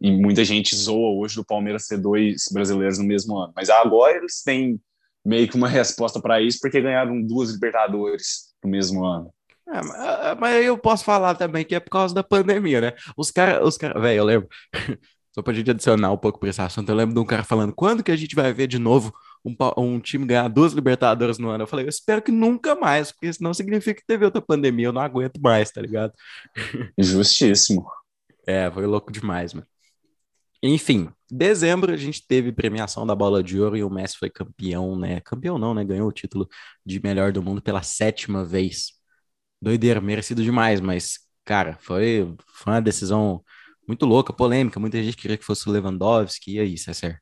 [0.00, 3.52] E muita gente zoa hoje do Palmeiras ter dois brasileiros no mesmo ano.
[3.56, 4.78] Mas agora eles têm
[5.24, 9.32] meio que uma resposta para isso, porque ganharam duas Libertadores no mesmo ano.
[9.66, 12.92] É, mas eu posso falar também que é por causa da pandemia, né?
[13.16, 14.48] Os caras, os cara, velho, eu lembro,
[15.34, 17.74] só pra gente adicionar um pouco para esse assunto, eu lembro de um cara falando:
[17.74, 19.12] quando que a gente vai ver de novo
[19.44, 21.64] um, um, time ganhar duas Libertadores no ano.
[21.64, 24.92] Eu falei, eu espero que nunca mais, porque senão significa que teve outra pandemia, eu
[24.92, 26.12] não aguento mais, tá ligado?
[26.98, 27.86] Justíssimo.
[28.46, 29.66] É, foi louco demais, mano.
[30.62, 34.98] Enfim, dezembro a gente teve premiação da Bola de Ouro e o Messi foi campeão,
[34.98, 35.20] né?
[35.20, 35.84] Campeão não, né?
[35.84, 36.48] Ganhou o título
[36.84, 38.92] de melhor do mundo pela sétima vez.
[39.60, 43.44] Doideira, merecido demais, mas, cara, foi, foi uma decisão
[43.88, 44.80] muito louca, polêmica.
[44.80, 46.54] Muita gente queria que fosse o Lewandowski.
[46.56, 47.20] E aí, César?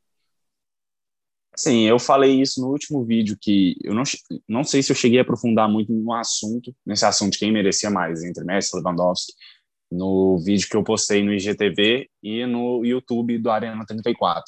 [1.57, 4.03] Sim, eu falei isso no último vídeo que eu não,
[4.47, 7.89] não sei se eu cheguei a aprofundar muito no assunto, nesse assunto de quem merecia
[7.89, 9.33] mais entre Messi e Lewandowski,
[9.91, 14.45] no vídeo que eu postei no IGTV e no YouTube do Arena 34.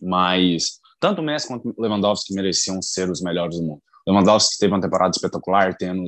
[0.00, 3.82] Mas tanto Messi quanto Lewandowski mereciam ser os melhores do mundo.
[4.06, 6.04] Lewandowski teve uma temporada espetacular, tendo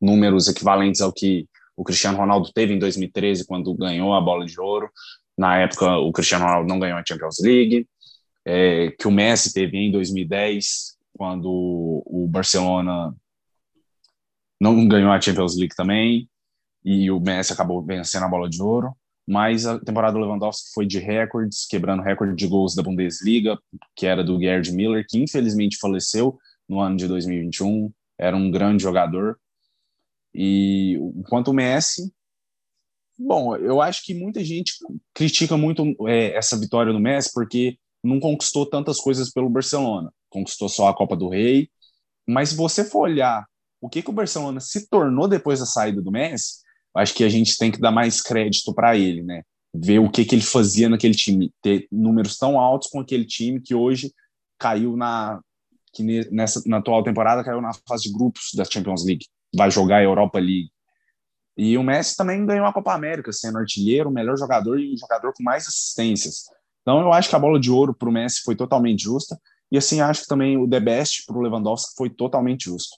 [0.00, 1.46] números equivalentes ao que
[1.76, 4.90] o Cristiano Ronaldo teve em 2013 quando ganhou a Bola de Ouro.
[5.36, 7.86] Na época, o Cristiano Ronaldo não ganhou a Champions League
[8.44, 13.14] é, que o Messi teve em 2010, quando o Barcelona
[14.60, 16.28] não ganhou a Champions League também,
[16.84, 18.94] e o Messi acabou vencendo a bola de ouro.
[19.26, 23.58] Mas a temporada do Lewandowski foi de recordes, quebrando recorde de gols da Bundesliga,
[23.94, 27.92] que era do Gerd Miller, que infelizmente faleceu no ano de 2021.
[28.18, 29.38] Era um grande jogador.
[30.34, 32.12] E enquanto o Messi,
[33.18, 34.74] bom, eu acho que muita gente
[35.14, 40.12] critica muito é, essa vitória do Messi, porque não conquistou tantas coisas pelo Barcelona.
[40.28, 41.68] Conquistou só a Copa do Rei.
[42.26, 43.44] Mas se você for olhar
[43.80, 46.60] o que, que o Barcelona se tornou depois da saída do Messi,
[46.94, 49.42] acho que a gente tem que dar mais crédito para ele, né?
[49.74, 53.60] Ver o que, que ele fazia naquele time, ter números tão altos com aquele time
[53.60, 54.12] que hoje
[54.58, 55.40] caiu na
[55.92, 59.96] que nessa na atual temporada caiu na fase de grupos da Champions League, vai jogar
[59.96, 60.70] a Europa League.
[61.56, 64.98] E o Messi também ganhou a Copa América, sendo artilheiro, o melhor jogador e o
[64.98, 66.44] jogador com mais assistências.
[66.82, 69.38] Então eu acho que a bola de ouro para o Messi foi totalmente justa.
[69.70, 72.96] E assim, acho que também o The Best para o Lewandowski foi totalmente justo.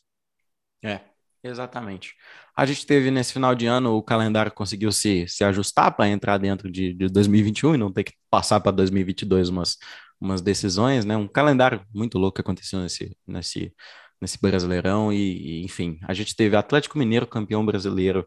[0.82, 1.00] É,
[1.42, 2.14] exatamente.
[2.56, 6.38] A gente teve nesse final de ano, o calendário conseguiu se, se ajustar para entrar
[6.38, 9.76] dentro de, de 2021 e não ter que passar para 2022 umas,
[10.20, 11.16] umas decisões, né?
[11.16, 13.74] Um calendário muito louco que aconteceu nesse, nesse,
[14.20, 15.12] nesse Brasileirão.
[15.12, 18.26] E, e enfim, a gente teve Atlético Mineiro campeão brasileiro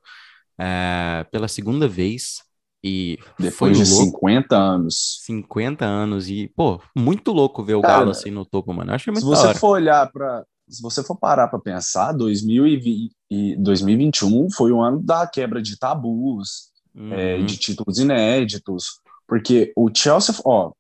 [0.60, 2.45] é, pela segunda vez.
[2.88, 5.20] E Depois de louco, 50 anos.
[5.24, 6.30] 50 anos.
[6.30, 8.92] E, pô, muito louco ver o Cara, Galo assim no topo, mano.
[8.92, 10.46] Eu achei muito Se você for olhar para.
[10.70, 15.80] Se você for parar para pensar, 2020 e 2021 foi o ano da quebra de
[15.80, 17.12] tabus, uhum.
[17.12, 20.72] é, de títulos inéditos, porque o Chelsea, ó,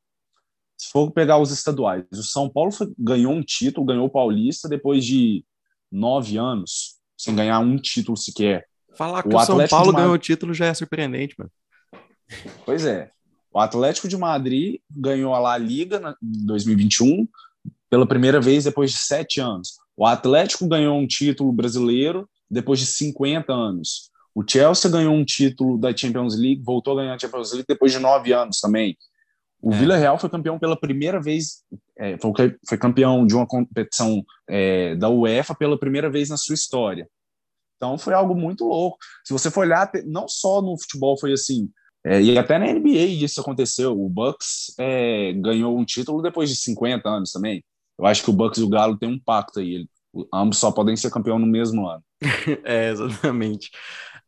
[0.77, 4.67] se for pegar os estaduais, o São Paulo foi, ganhou um título, ganhou o Paulista
[4.67, 5.45] depois de
[5.91, 8.65] nove anos, sem ganhar um título sequer.
[8.95, 11.51] Falar que o, o São Paulo ganhou o título já é surpreendente, mano.
[12.65, 13.11] Pois é.
[13.53, 17.27] O Atlético de Madrid ganhou a La Liga em 2021
[17.89, 19.77] pela primeira vez depois de sete anos.
[19.95, 24.11] O Atlético ganhou um título brasileiro depois de 50 anos.
[24.33, 27.93] O Chelsea ganhou um título da Champions League, voltou a ganhar a Champions League depois
[27.93, 28.97] de nove anos também.
[29.61, 29.77] O é.
[29.77, 31.63] Vila Real foi campeão pela primeira vez,
[31.97, 32.33] é, foi,
[32.67, 37.07] foi, campeão de uma competição é, da UEFA pela primeira vez na sua história.
[37.77, 38.97] Então foi algo muito louco.
[39.23, 41.69] Se você for olhar, não só no futebol foi assim,
[42.05, 43.99] é, e até na NBA isso aconteceu.
[43.99, 47.63] O Bucks é, ganhou um título depois de 50 anos também.
[47.97, 49.87] Eu acho que o Bucks e o Galo têm um pacto aí.
[50.31, 52.03] Ambos só podem ser campeão no mesmo ano.
[52.63, 53.71] é, exatamente.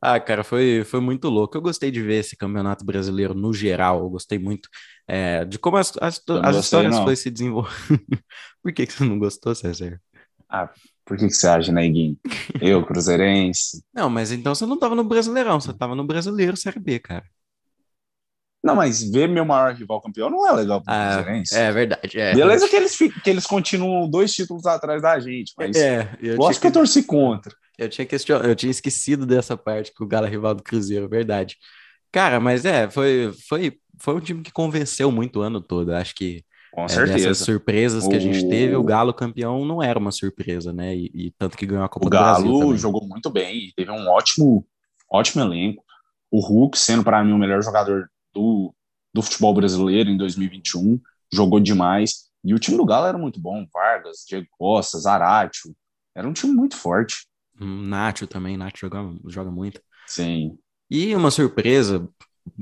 [0.02, 1.56] Ah, cara, foi, foi muito louco.
[1.56, 4.00] Eu gostei de ver esse campeonato brasileiro no geral.
[4.00, 4.70] Eu gostei muito
[5.08, 7.76] é, de como as, as, as histórias foram se desenvolvendo.
[8.64, 10.02] Por que, que você não gostou, César?
[10.50, 10.70] Ah,
[11.06, 12.18] por que, que você acha, Neguinho?
[12.62, 13.84] Eu, Cruzeirense.
[13.94, 17.26] Não, mas então você não tava no Brasileirão, você tava no Brasileiro Série B, cara.
[18.68, 22.20] Não, mas ver meu maior rival campeão não é legal pro ah, É verdade.
[22.20, 22.36] É.
[22.36, 26.62] Beleza que eles, que eles continuam dois títulos atrás da gente, mas é, eu lógico
[26.62, 27.54] que eu torci contra.
[27.78, 28.38] Eu tinha, question...
[28.38, 31.56] eu tinha esquecido dessa parte que o Galo é rival do Cruzeiro, verdade.
[32.12, 35.94] Cara, mas é, foi, foi, foi um time que convenceu muito o ano todo.
[35.94, 37.30] Acho que com é, certeza.
[37.30, 38.10] Essas surpresas o...
[38.10, 40.96] que a gente teve, o Galo campeão não era uma surpresa, né?
[40.96, 42.52] E, e tanto que ganhou a Copa o do Brasil.
[42.52, 44.66] O Galo jogou muito bem, teve um ótimo,
[45.10, 45.84] ótimo elenco.
[46.30, 48.74] O Hulk sendo para mim o melhor jogador do,
[49.14, 51.00] do futebol brasileiro em 2021,
[51.32, 52.28] jogou demais.
[52.44, 55.76] E o time do Galo era muito bom, Vargas, Diego Costa, Zaratio,
[56.16, 57.28] era um time muito forte.
[57.60, 59.82] Hum, Nacho também, Nacho joga, joga muito.
[60.08, 60.58] Sim.
[60.90, 62.08] E uma surpresa,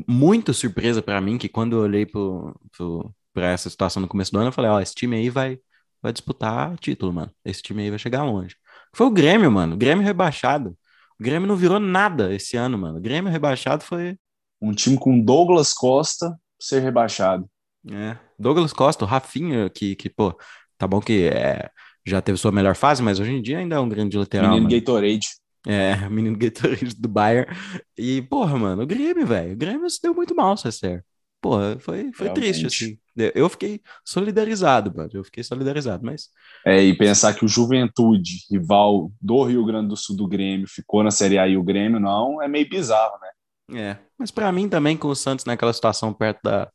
[0.08, 4.50] muito surpresa para mim, que quando eu olhei para essa situação no começo do ano,
[4.50, 5.60] eu falei, ó, esse time aí vai,
[6.02, 7.32] vai disputar título, mano.
[7.46, 8.56] Esse time aí vai chegar longe.
[8.94, 9.76] Foi o Grêmio, mano.
[9.76, 10.78] O Grêmio rebaixado.
[11.20, 12.98] O Grêmio não virou nada esse ano, mano.
[12.98, 14.18] O Grêmio rebaixado foi
[14.62, 17.50] um time com Douglas Costa ser rebaixado.
[17.92, 20.36] É, Douglas Costa, o Rafinha, que, que pô,
[20.78, 21.70] tá bom que é,
[22.06, 24.50] já teve sua melhor fase, mas hoje em dia ainda é um grande lateral.
[24.50, 24.80] Menino mano.
[24.80, 25.28] Gatorade.
[25.68, 27.52] É, menino Gatorade do Bayern.
[27.98, 31.04] E, porra, mano, o Grêmio, velho, o Grêmio se deu muito mal, César.
[31.42, 32.98] pô, foi, foi triste, assim.
[33.34, 35.10] Eu fiquei solidarizado, mano.
[35.14, 36.30] Eu fiquei solidarizado, mas.
[36.66, 41.02] É, e pensar que o Juventude, rival do Rio Grande do Sul do Grêmio, ficou
[41.02, 43.30] na Série A e o Grêmio não, é meio bizarro, né?
[43.74, 46.72] É, mas para mim também, com o Santos naquela situação perto da,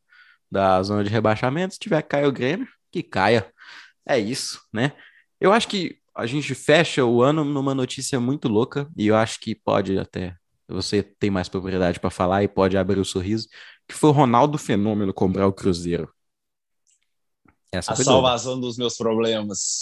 [0.51, 3.53] da zona de rebaixamento, se tiver que cair o Grêmio, que caia.
[4.07, 4.93] É isso, né?
[5.41, 9.39] Eu acho que a gente fecha o ano numa notícia muito louca, e eu acho
[9.41, 10.35] que pode até.
[10.69, 13.49] Você tem mais propriedade para falar e pode abrir o sorriso,
[13.89, 16.13] que foi o Ronaldo Fenômeno comprar o Cruzeiro.
[17.73, 18.67] Essa a salvação doida.
[18.67, 19.81] dos meus problemas.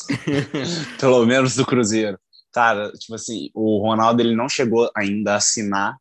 [1.00, 2.18] Pelo menos do Cruzeiro.
[2.52, 5.96] Cara, tipo assim, o Ronaldo ele não chegou ainda a assinar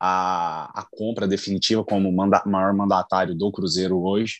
[0.00, 4.38] a, a compra definitiva como manda, maior mandatário do Cruzeiro hoje,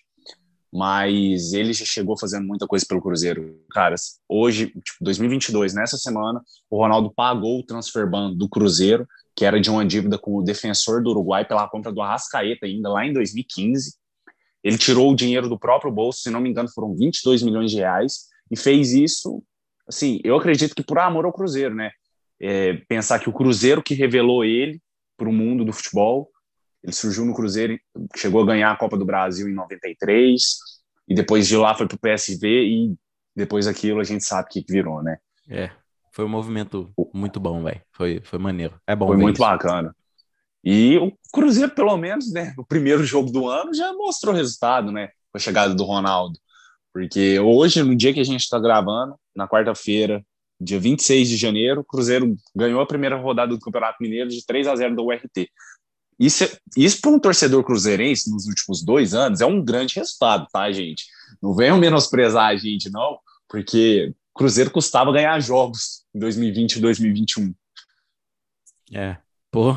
[0.73, 3.61] mas ele já chegou fazendo muita coisa pelo Cruzeiro.
[3.70, 3.94] Cara,
[4.29, 9.61] hoje, tipo, 2022, nessa semana, o Ronaldo pagou o transfer ban do Cruzeiro, que era
[9.61, 13.12] de uma dívida com o defensor do Uruguai pela compra do Arrascaeta ainda lá em
[13.12, 13.94] 2015.
[14.62, 17.79] Ele tirou o dinheiro do próprio bolso, se não me engano, foram 22 milhões de
[17.79, 19.42] reais, e fez isso,
[19.88, 21.90] assim, eu acredito que por amor ao Cruzeiro, né?
[22.42, 24.81] É, pensar que o Cruzeiro que revelou ele
[25.20, 26.30] para o mundo do futebol,
[26.83, 27.78] ele surgiu no Cruzeiro,
[28.16, 30.42] chegou a ganhar a Copa do Brasil em 93,
[31.06, 32.94] e depois de lá foi para o PSV, e
[33.37, 35.18] depois aquilo a gente sabe o que virou, né?
[35.46, 35.70] É,
[36.11, 37.83] foi um movimento muito bom, velho.
[37.92, 38.80] Foi, foi maneiro.
[38.87, 39.44] É bom Foi muito isso.
[39.44, 39.94] bacana.
[40.64, 45.09] E o Cruzeiro, pelo menos, né, no primeiro jogo do ano, já mostrou resultado, né,
[45.30, 46.38] com a chegada do Ronaldo.
[46.94, 50.24] Porque hoje, no dia que a gente está gravando, na quarta-feira,
[50.61, 54.68] dia 26 de janeiro, o Cruzeiro ganhou a primeira rodada do Campeonato Mineiro de 3
[54.68, 55.51] a 0 do URT.
[56.18, 56.44] Isso,
[56.77, 61.07] isso para um torcedor cruzeirense nos últimos dois anos é um grande resultado, tá, gente?
[61.42, 63.18] Não venham menosprezar a gente, não,
[63.49, 67.55] porque Cruzeiro custava ganhar jogos em 2020 e 2021.
[68.92, 69.16] É,
[69.51, 69.75] pô,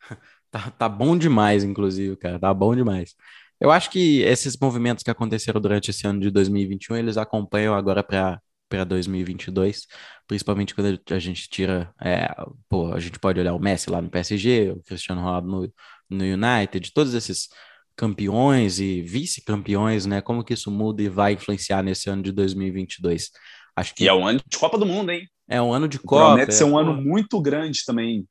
[0.50, 2.38] Tá, tá bom demais, inclusive, cara.
[2.38, 3.14] Tá bom demais.
[3.60, 8.02] Eu acho que esses movimentos que aconteceram durante esse ano de 2021, eles acompanham agora
[8.02, 9.86] para para 2022,
[10.26, 12.28] principalmente quando a gente tira, é,
[12.68, 15.72] pô, a gente pode olhar o Messi lá no PSG, o Cristiano Ronaldo no,
[16.10, 17.48] no United, todos esses
[17.96, 20.20] campeões e vice-campeões, né?
[20.20, 23.30] Como que isso muda e vai influenciar nesse ano de 2022?
[23.74, 25.26] Acho que e é um ano de Copa do Mundo, hein?
[25.48, 26.34] É um ano de Copa.
[26.34, 28.26] Promete ser um é, ano muito grande também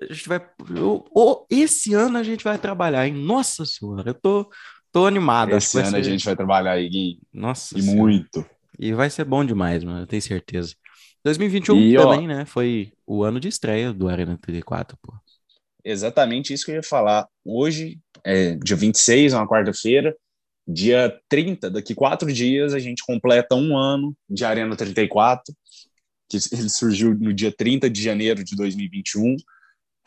[0.00, 0.40] a gente vai.
[0.74, 3.14] Eu, esse ano a gente vai trabalhar, hein?
[3.14, 4.50] Nossa Senhora, eu tô,
[4.92, 5.52] tô animado.
[5.52, 7.18] Esse ano a gente vai trabalhar aí, Gui.
[7.32, 8.00] Nossa E senhora.
[8.00, 8.46] muito.
[8.78, 10.74] E vai ser bom demais, mano, eu tenho certeza.
[11.24, 12.44] 2021 e, também, ó, né?
[12.44, 15.12] Foi o ano de estreia do Arena 34, pô.
[15.84, 17.26] Exatamente isso que eu ia falar.
[17.44, 20.16] Hoje, é dia 26, é uma quarta-feira.
[20.68, 25.54] Dia 30, daqui quatro dias, a gente completa um ano de Arena 34,
[26.28, 29.36] que ele surgiu no dia 30 de janeiro de 2021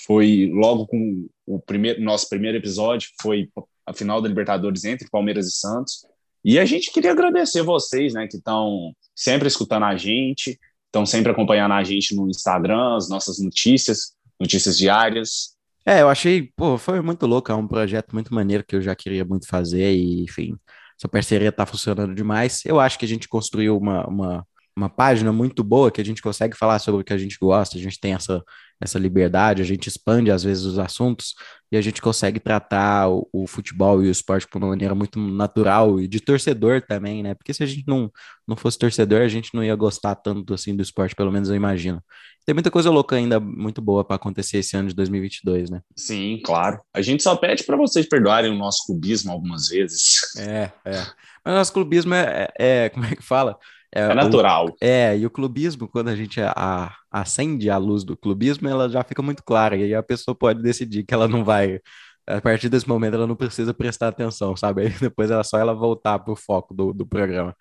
[0.02, 3.50] foi logo com o primeiro nosso primeiro episódio, foi
[3.86, 6.06] a final da Libertadores entre Palmeiras e Santos.
[6.44, 11.32] E a gente queria agradecer vocês, né, que estão sempre escutando a gente, estão sempre
[11.32, 15.56] acompanhando a gente no Instagram, as nossas notícias, notícias diárias.
[15.86, 18.96] É, eu achei, pô, foi muito louco, é um projeto muito maneiro que eu já
[18.96, 20.56] queria muito fazer e, enfim,
[20.98, 22.64] essa parceria tá funcionando demais.
[22.66, 26.22] Eu acho que a gente construiu uma, uma, uma página muito boa que a gente
[26.22, 28.44] consegue falar sobre o que a gente gosta, a gente tem essa
[28.82, 31.36] essa liberdade, a gente expande às vezes os assuntos
[31.72, 35.20] e a gente consegue tratar o, o, futebol e o esporte de uma maneira muito
[35.20, 37.36] natural e de torcedor também, né?
[37.36, 38.10] Porque se a gente não,
[38.48, 41.56] não fosse torcedor, a gente não ia gostar tanto assim do esporte, pelo menos eu
[41.56, 42.02] imagino.
[42.46, 45.82] Tem muita coisa louca ainda muito boa para acontecer esse ano de 2022, né?
[45.96, 46.80] Sim, claro.
[46.94, 50.36] A gente só pede para vocês perdoarem o nosso clubismo algumas vezes.
[50.38, 51.06] É, é.
[51.46, 53.58] Mas o nosso clubismo é, é, é como é que fala?
[53.94, 54.70] É, é natural.
[54.70, 58.88] O, é, e o clubismo, quando a gente a, acende a luz do clubismo, ela
[58.90, 61.80] já fica muito clara, e aí a pessoa pode decidir que ela não vai.
[62.28, 64.84] A partir desse momento, ela não precisa prestar atenção, sabe?
[64.84, 67.56] Aí depois é só ela voltar pro foco do, do programa.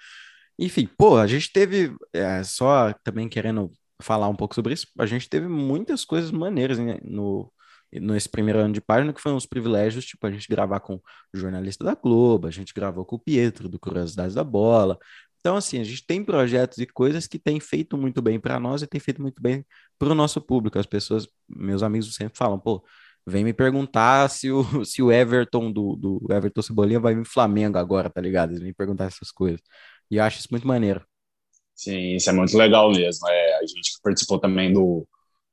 [0.58, 3.72] Enfim, pô, a gente teve, é, só também querendo
[4.02, 7.50] falar um pouco sobre isso, a gente teve muitas coisas maneiras né, no,
[7.92, 11.02] nesse primeiro ano de página, que foram os privilégios, tipo, a gente gravar com o
[11.34, 14.98] jornalista da Globo, a gente gravou com o Pietro, do Curiosidades da Bola,
[15.48, 18.82] então, assim, a gente tem projetos e coisas que têm feito muito bem para nós
[18.82, 19.64] e tem feito muito bem
[19.98, 20.78] para o nosso público.
[20.78, 22.84] As pessoas, meus amigos sempre falam, pô,
[23.26, 27.78] vem me perguntar se o, se o Everton do, do Everton Cebolinha vai vir Flamengo
[27.78, 28.50] agora, tá ligado?
[28.50, 29.62] Eles vêm perguntar essas coisas.
[30.10, 31.02] E eu acho isso muito maneiro.
[31.74, 33.26] Sim, isso é muito legal mesmo.
[33.26, 35.08] É, a gente participou também do,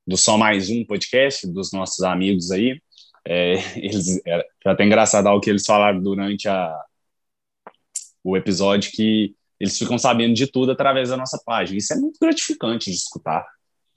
[0.06, 2.78] do Só Mais Um podcast, dos nossos amigos aí.
[3.26, 6.78] É, eles, é, foi até engraçado o que eles falaram durante a,
[8.22, 11.78] o episódio que eles ficam sabendo de tudo através da nossa página.
[11.78, 13.46] Isso é muito gratificante de escutar.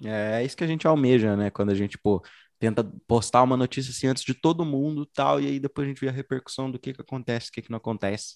[0.04, 1.50] É, é isso que a gente almeja, né?
[1.50, 2.24] Quando a gente, pô,
[2.60, 6.02] tenta postar uma notícia assim antes de todo mundo tal, e aí depois a gente
[6.02, 8.36] vê a repercussão do que, que acontece, o que, que não acontece,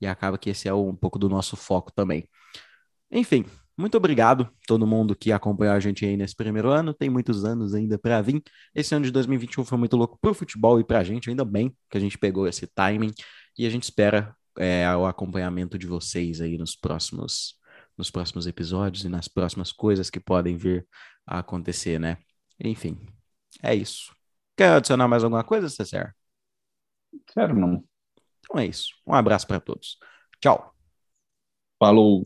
[0.00, 2.28] e acaba que esse é um pouco do nosso foco também.
[3.10, 3.44] Enfim,
[3.76, 6.94] muito obrigado todo mundo que acompanhou a gente aí nesse primeiro ano.
[6.94, 8.42] Tem muitos anos ainda para vir.
[8.74, 11.98] Esse ano de 2021 foi muito louco pro futebol e pra gente, ainda bem que
[11.98, 13.12] a gente pegou esse timing
[13.58, 17.58] e a gente espera é, o acompanhamento de vocês aí nos próximos
[17.96, 20.86] nos próximos episódios e nas próximas coisas que podem vir
[21.24, 22.18] a acontecer, né?
[22.58, 22.98] Enfim,
[23.62, 24.12] é isso.
[24.56, 26.14] Quer adicionar mais alguma coisa, César?
[27.28, 27.84] Quero não.
[28.40, 28.94] Então é isso.
[29.06, 29.98] Um abraço para todos.
[30.40, 30.74] Tchau.
[31.78, 32.24] Falou.